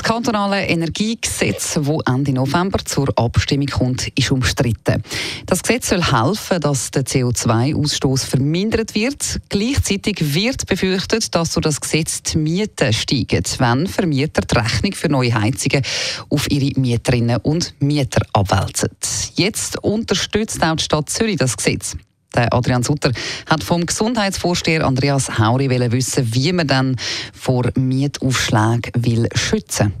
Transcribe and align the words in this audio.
Das 0.00 0.08
kantonale 0.08 0.66
Energiegesetz, 0.66 1.74
das 1.74 1.86
Ende 2.06 2.32
November 2.32 2.78
zur 2.82 3.12
Abstimmung 3.18 3.66
kommt, 3.66 4.08
ist 4.16 4.30
umstritten. 4.30 5.02
Das 5.44 5.62
Gesetz 5.62 5.90
soll 5.90 6.02
helfen, 6.02 6.58
dass 6.58 6.90
der 6.90 7.04
CO2-Ausstoß 7.04 8.24
vermindert 8.24 8.94
wird. 8.94 9.40
Gleichzeitig 9.50 10.34
wird 10.34 10.66
befürchtet, 10.66 11.34
dass 11.34 11.52
durch 11.52 11.64
das 11.64 11.82
Gesetz 11.82 12.22
die 12.22 12.38
Mieten 12.38 12.94
steigen, 12.94 13.44
wenn 13.58 13.86
Vermieter 13.86 14.40
die 14.40 14.56
Rechnung 14.56 14.92
für 14.94 15.10
neue 15.10 15.34
Heizungen 15.34 15.84
auf 16.30 16.50
ihre 16.50 16.80
Mieterinnen 16.80 17.36
und 17.42 17.74
Mieter 17.80 18.22
abwälzen. 18.32 18.88
Jetzt 19.34 19.84
unterstützt 19.84 20.62
auch 20.64 20.76
die 20.76 20.84
Stadt 20.84 21.10
Zürich 21.10 21.36
das 21.36 21.58
Gesetz. 21.58 21.94
Der 22.34 22.52
Adrian 22.52 22.82
Sutter 22.82 23.12
hat 23.46 23.64
vom 23.64 23.86
Gesundheitsvorsteher 23.86 24.86
Andreas 24.86 25.38
Hauri 25.38 25.68
wissen, 25.92 26.34
wie 26.34 26.52
man 26.52 26.66
dann 26.66 26.96
vor 27.32 27.70
Mietaufschlägen 27.74 28.92
will 28.96 29.28
schützen 29.34 29.94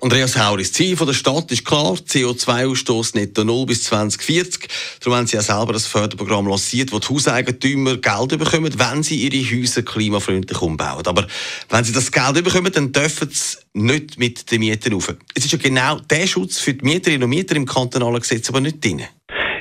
Andreas 0.00 0.36
Hauri, 0.36 0.62
das 0.62 0.72
Ziel 0.72 0.96
der 0.96 1.12
Stadt 1.12 1.50
ist 1.50 1.64
klar, 1.64 1.94
CO2-Ausstoß 1.94 3.14
netto 3.14 3.44
null 3.44 3.66
bis 3.66 3.84
2040. 3.84 4.68
Darum 5.00 5.18
haben 5.18 5.26
Sie 5.26 5.36
ja 5.36 5.42
selber 5.42 5.72
das 5.72 5.86
Förderprogramm 5.86 6.46
lanciert, 6.46 6.92
wo 6.92 6.98
die 6.98 7.08
Hauseigentümer 7.08 7.96
Geld 7.96 8.38
bekommen, 8.38 8.72
wenn 8.76 9.02
sie 9.02 9.16
ihre 9.16 9.50
Häuser 9.50 9.82
klimafreundlich 9.82 10.60
umbauen. 10.60 11.06
Aber 11.06 11.26
wenn 11.68 11.84
sie 11.84 11.92
das 11.92 12.12
Geld 12.12 12.44
bekommen, 12.44 12.72
dann 12.72 12.92
dürfen 12.92 13.28
sie 13.32 13.56
nicht 13.74 14.18
mit 14.18 14.50
den 14.50 14.60
Mieten 14.60 14.92
rauf. 14.92 15.14
Es 15.34 15.44
ist 15.44 15.52
ja 15.52 15.58
genau 15.58 15.98
der 16.00 16.26
Schutz 16.26 16.58
für 16.58 16.74
die 16.74 16.84
Mieterinnen 16.84 17.24
und 17.24 17.30
Mieter 17.30 17.56
im 17.56 17.66
kantonalen 17.66 18.20
Gesetz 18.20 18.48
aber 18.48 18.60
nicht 18.60 18.84
drin. 18.84 19.02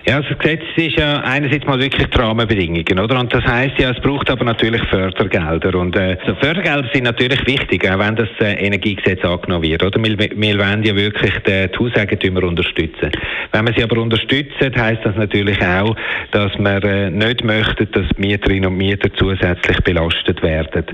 Ja, 0.08 0.16
also 0.18 0.30
das 0.30 0.40
Gesetz 0.40 0.64
ist 0.78 0.98
ja 0.98 1.20
einerseits 1.20 1.66
mal 1.66 1.78
wirklich 1.78 2.08
die 2.08 2.18
Rahmenbedingungen, 2.18 2.98
oder? 2.98 3.20
Und 3.20 3.34
das 3.34 3.44
heißt 3.44 3.78
ja, 3.78 3.92
es 3.92 4.00
braucht 4.00 4.30
aber 4.30 4.46
natürlich 4.46 4.82
Fördergelder. 4.84 5.78
Und 5.78 5.98
äh, 5.98 6.16
so 6.26 6.34
Fördergelder 6.36 6.88
sind 6.94 7.04
natürlich 7.04 7.46
wichtig, 7.46 7.86
auch 7.92 8.00
wenn 8.00 8.16
das 8.16 8.30
äh, 8.40 8.54
Energiegesetz 8.54 9.26
angenommen 9.26 9.64
wird, 9.64 9.84
oder? 9.84 10.02
Wir, 10.02 10.18
wir 10.18 10.60
wollen 10.60 10.84
ja 10.84 10.96
wirklich 10.96 11.34
die 11.46 11.68
Hauseigentümer 11.78 12.42
unterstützen. 12.44 13.12
Wenn 13.52 13.66
man 13.66 13.74
sie 13.76 13.84
aber 13.84 14.02
unterstützt, 14.02 14.56
heißt 14.62 15.02
das 15.04 15.18
natürlich 15.18 15.62
auch, 15.62 15.94
dass 16.32 16.58
man 16.58 16.82
äh, 16.84 17.10
nicht 17.10 17.44
möchte, 17.44 17.86
dass 17.88 18.06
Mieterinnen 18.18 18.70
und 18.70 18.78
Mieter 18.78 19.14
zusätzlich 19.14 19.82
belastet 19.82 20.42
werden. 20.42 20.86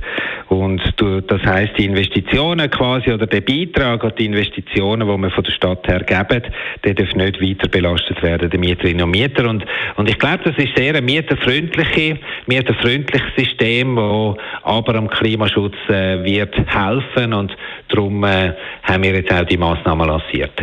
Und 0.47 0.81
das 1.27 1.41
heißt, 1.43 1.73
die 1.77 1.85
Investitionen 1.85 2.69
quasi 2.69 3.11
oder 3.11 3.27
der 3.27 3.41
Beitrag 3.41 4.03
an 4.03 4.13
die 4.17 4.25
Investitionen, 4.25 5.07
die 5.07 5.17
man 5.17 5.29
von 5.31 5.43
der 5.43 5.51
Stadt 5.51 5.87
her 5.87 6.03
geben, 6.03 6.43
der 6.83 6.93
darf 6.95 7.13
nicht 7.13 7.41
weiter 7.41 7.69
belastet 7.69 8.21
werden, 8.23 8.49
die 8.49 8.57
Mieterinnen 8.57 9.02
und 9.03 9.11
Mieter. 9.11 9.47
Und, 9.49 9.65
und 9.95 10.09
ich 10.09 10.17
glaube, 10.17 10.43
das 10.43 10.57
ist 10.57 10.75
sehr 10.75 10.95
ein 10.95 11.05
mieterfreundliches, 11.05 12.17
mieterfreundliches 12.47 13.35
System, 13.37 13.95
das 13.95 14.35
aber 14.63 14.95
am 14.95 15.09
Klimaschutz 15.09 15.75
äh, 15.89 16.23
wird 16.23 16.55
helfen 16.67 17.33
und 17.33 17.51
darum 17.89 18.23
äh, 18.23 18.53
haben 18.83 19.03
wir 19.03 19.13
jetzt 19.13 19.31
auch 19.31 19.45
die 19.45 19.57
Massnahmen 19.57 20.07
lanciert. 20.07 20.53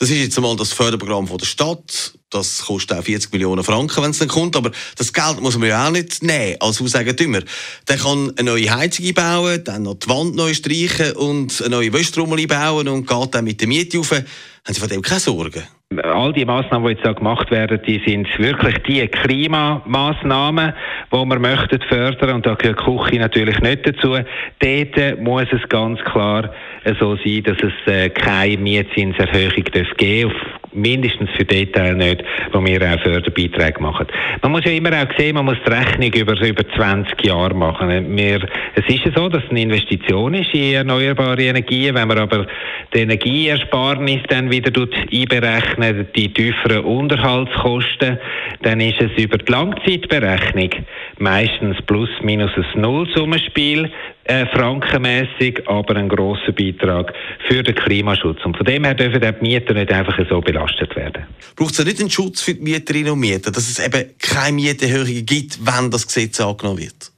Das 0.00 0.08
ist 0.08 0.18
jetzt 0.18 0.38
einmal 0.38 0.56
das 0.56 0.72
Förderprogramm 0.72 1.28
von 1.28 1.36
der 1.36 1.44
Stadt. 1.44 2.14
Das 2.30 2.64
kostet 2.64 2.96
auch 2.96 3.02
40 3.02 3.32
Millionen 3.32 3.62
Franken, 3.62 4.02
wenn 4.02 4.12
es 4.12 4.18
dann 4.18 4.28
kommt. 4.28 4.56
Aber 4.56 4.70
das 4.96 5.12
Geld 5.12 5.42
muss 5.42 5.58
man 5.58 5.68
ja 5.68 5.86
auch 5.86 5.90
nicht 5.90 6.22
nehmen 6.22 6.56
als 6.60 6.80
Hauseigentümer. 6.80 7.40
Der 7.86 7.98
kann 7.98 8.32
eine 8.38 8.50
neue 8.50 8.74
Heizung 8.74 9.04
einbauen, 9.04 9.62
dann 9.62 9.82
noch 9.82 9.96
die 9.96 10.08
Wand 10.08 10.36
neu 10.36 10.54
streichen 10.54 11.12
und 11.16 11.60
eine 11.60 11.76
neue 11.76 11.92
Wäschtrommel 11.92 12.40
einbauen 12.40 12.88
und 12.88 13.06
geht 13.06 13.34
dann 13.34 13.44
mit 13.44 13.60
der 13.60 13.68
Miete 13.68 13.98
rauf. 13.98 14.12
Haben 14.12 14.24
Sie 14.68 14.80
von 14.80 14.88
dem 14.88 15.02
keine 15.02 15.20
Sorgen? 15.20 15.64
All 16.04 16.32
die 16.32 16.44
Maßnahmen, 16.44 16.86
die 16.86 16.94
jetzt 16.94 17.04
da 17.04 17.12
gemacht 17.12 17.50
werden, 17.50 17.80
die 17.84 18.00
sind 18.06 18.28
wirklich 18.38 18.78
die 18.86 19.08
Klimamaßnahmen, 19.08 20.72
die 21.12 21.16
wir 21.16 21.38
möchten 21.40 21.80
fördern 21.88 22.36
und 22.36 22.46
da 22.46 22.54
gehört 22.54 22.78
die 22.78 22.96
Küche 22.96 23.18
natürlich 23.18 23.58
nicht 23.58 23.88
dazu. 23.88 24.16
Dort 24.60 25.20
muss 25.20 25.46
es 25.50 25.68
ganz 25.68 25.98
klar 26.04 26.54
so 27.00 27.16
sein, 27.16 27.42
dass 27.42 27.56
es 27.58 27.92
äh, 27.92 28.08
keine 28.08 28.58
Mietzinserhöhung 28.58 29.64
geben 29.96 30.32
darf 30.32 30.49
mindestens 30.72 31.30
für 31.36 31.44
Detail 31.44 31.94
nicht, 31.94 32.22
wo 32.52 32.64
wir 32.64 32.80
auch 32.82 33.00
Förderbeiträge 33.02 33.80
machen. 33.80 34.06
Man 34.42 34.52
muss 34.52 34.64
ja 34.64 34.72
immer 34.72 34.90
auch 34.90 35.18
sehen, 35.18 35.34
man 35.34 35.44
muss 35.44 35.58
die 35.66 35.70
Rechnung 35.70 36.12
über, 36.12 36.40
über 36.40 36.68
20 36.76 37.24
Jahre 37.24 37.54
machen. 37.54 38.16
Wir, 38.16 38.40
es 38.74 38.86
ist 38.88 39.04
ja 39.04 39.12
so, 39.14 39.28
dass 39.28 39.42
es 39.44 39.50
eine 39.50 39.62
Investition 39.62 40.34
ist 40.34 40.54
in 40.54 40.74
erneuerbare 40.74 41.42
Energien. 41.42 41.94
Wenn 41.94 42.08
man 42.08 42.18
aber 42.18 42.46
die 42.94 43.00
Energieersparnis 43.00 44.20
dann 44.28 44.50
wieder 44.50 44.70
einberechnen, 45.12 46.06
die 46.14 46.32
tieferen 46.32 46.84
Unterhaltskosten, 46.84 48.18
dann 48.62 48.80
ist 48.80 49.00
es 49.00 49.10
über 49.22 49.38
die 49.38 49.50
Langzeitberechnung 49.50 50.70
meistens 51.18 51.76
plus 51.86 52.10
minus 52.22 52.50
ein 52.56 52.80
Nullsummenspiel 52.80 53.90
äh, 54.30 54.46
frankenmässig, 54.46 55.60
aber 55.66 55.96
ein 55.96 56.08
großer 56.08 56.52
Beitrag 56.52 57.12
für 57.48 57.62
den 57.64 57.74
Klimaschutz. 57.74 58.38
Und 58.44 58.56
von 58.56 58.64
dem 58.64 58.84
her 58.84 58.94
dürfen 58.94 59.20
die 59.20 59.32
Mieter 59.42 59.74
nicht 59.74 59.92
einfach 59.92 60.16
so 60.28 60.40
belastet 60.40 60.94
werden. 60.94 61.26
Braucht 61.56 61.72
es 61.72 61.78
ja 61.78 61.84
nicht 61.84 62.00
einen 62.00 62.10
Schutz 62.10 62.42
für 62.42 62.54
die 62.54 62.62
Mieterinnen 62.62 63.12
und 63.12 63.20
Mieter, 63.20 63.50
dass 63.50 63.68
es 63.68 63.84
eben 63.84 64.10
keine 64.18 64.52
Mieterhöhungen 64.52 65.26
gibt, 65.26 65.58
wenn 65.66 65.90
das 65.90 66.06
Gesetz 66.06 66.40
angenommen 66.40 66.78
wird? 66.78 67.10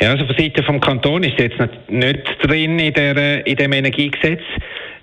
Ja, 0.00 0.10
also 0.10 0.26
von 0.26 0.36
Seiten 0.36 0.64
vom 0.64 0.80
Kanton 0.80 1.22
ist 1.22 1.38
jetzt 1.38 1.58
nicht 1.88 2.22
drin 2.42 2.78
in, 2.78 2.92
der, 2.92 3.46
in 3.46 3.56
dem 3.56 3.72
Energiegesetz. 3.72 4.42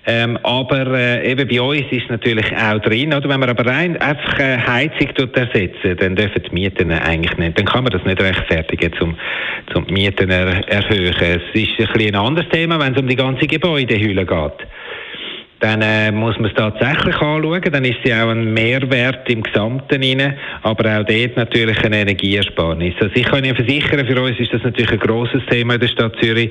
Ähm, 0.06 0.38
aber 0.42 0.86
äh, 0.98 1.30
eben 1.30 1.48
bei 1.48 1.60
uns 1.60 1.90
ist 1.90 2.10
natürlich 2.10 2.46
auch 2.54 2.78
drin, 2.80 3.14
oder? 3.14 3.28
Wenn 3.28 3.40
man 3.40 3.48
aber 3.48 3.66
rein 3.66 3.96
einfach 3.96 4.38
eine 4.38 4.66
Heizung 4.66 5.08
ersetzen, 5.34 5.96
dann 5.98 6.14
dürfen 6.14 6.42
die 6.42 6.54
Mieten 6.54 6.92
eigentlich 6.92 7.36
nicht. 7.38 7.58
Dann 7.58 7.66
kann 7.66 7.84
man 7.84 7.92
das 7.92 8.04
nicht 8.04 8.20
rechtfertigen, 8.20 8.92
zum, 8.98 9.16
zum 9.72 9.86
Mieten 9.86 10.30
er, 10.30 10.68
erhöhen. 10.68 11.14
Es 11.18 11.42
ist 11.54 11.80
ein, 11.80 11.92
bisschen 11.94 12.14
ein 12.14 12.20
anderes 12.20 12.48
Thema, 12.50 12.78
wenn 12.78 12.92
es 12.94 13.00
um 13.00 13.08
die 13.08 13.16
ganze 13.16 13.46
Gebäudehülle 13.46 14.26
geht 14.26 14.68
dann 15.60 15.82
äh, 15.82 16.12
muss 16.12 16.36
man 16.38 16.50
es 16.50 16.54
tatsächlich 16.54 17.14
anschauen. 17.16 17.62
Dann 17.62 17.84
ist 17.84 17.98
sie 18.04 18.12
auch 18.12 18.28
ein 18.28 18.52
Mehrwert 18.52 19.28
im 19.30 19.42
Gesamten 19.42 20.02
rein, 20.02 20.36
aber 20.62 21.00
auch 21.00 21.04
dort 21.04 21.36
natürlich 21.36 21.82
eine 21.84 22.00
Energieersparnis. 22.00 22.94
Also 23.00 23.14
ich 23.14 23.24
kann 23.24 23.44
Ihnen 23.44 23.56
versichern, 23.56 24.06
für 24.06 24.20
uns 24.20 24.38
ist 24.38 24.52
das 24.52 24.62
natürlich 24.62 24.92
ein 24.92 24.98
grosses 24.98 25.42
Thema 25.48 25.74
in 25.74 25.80
der 25.80 25.88
Stadt 25.88 26.14
Zürich, 26.20 26.50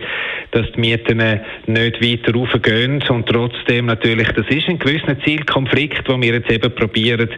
dass 0.51 0.65
die 0.75 0.79
Mieten 0.79 1.19
äh, 1.19 1.41
nicht 1.67 2.01
weiter 2.01 2.33
raufgehen 2.33 3.03
und 3.09 3.27
trotzdem 3.27 3.87
natürlich, 3.87 4.29
das 4.29 4.47
ist 4.47 4.67
ein 4.67 4.79
gewisser 4.79 5.19
Zielkonflikt, 5.23 6.07
den 6.07 6.21
wir 6.21 6.33
jetzt 6.33 6.49
eben 6.49 6.73
probieren, 6.73 7.29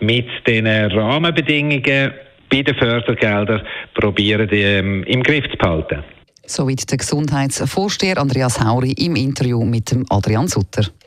mit 0.00 0.28
den 0.46 0.66
Rahmenbedingungen 0.66 2.12
bei 2.48 2.62
den 2.62 2.74
Fördergeldern 2.74 3.62
probieren, 3.94 4.48
ähm, 4.52 5.02
im 5.04 5.22
Griff 5.22 5.44
zu 5.50 5.56
behalten. 5.56 6.04
Soweit 6.46 6.88
der 6.90 6.98
Gesundheitsvorsteher 6.98 8.18
Andreas 8.18 8.60
Hauri 8.60 8.92
im 8.92 9.16
Interview 9.16 9.64
mit 9.64 9.96
Adrian 10.10 10.46
Sutter. 10.46 10.86